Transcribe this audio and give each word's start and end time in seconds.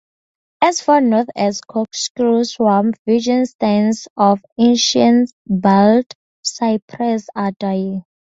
As 0.63 0.81
far 0.81 0.99
north 0.99 1.29
as 1.35 1.61
Corkscrew 1.61 2.43
Swamp, 2.45 2.95
virgin 3.05 3.45
stands 3.45 4.07
of 4.17 4.43
ancient 4.57 5.31
bald 5.45 6.05
cypress 6.41 7.27
are 7.35 7.51
dying. 7.59 8.03